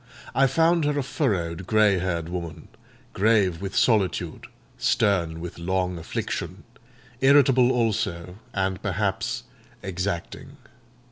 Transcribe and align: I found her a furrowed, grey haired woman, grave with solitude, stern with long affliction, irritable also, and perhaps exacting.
I 0.33 0.47
found 0.47 0.83
her 0.85 0.97
a 0.97 1.03
furrowed, 1.03 1.67
grey 1.67 1.99
haired 1.99 2.27
woman, 2.27 2.69
grave 3.13 3.61
with 3.61 3.75
solitude, 3.75 4.47
stern 4.79 5.39
with 5.39 5.59
long 5.59 5.99
affliction, 5.99 6.63
irritable 7.19 7.71
also, 7.71 8.39
and 8.51 8.81
perhaps 8.81 9.43
exacting. 9.83 10.57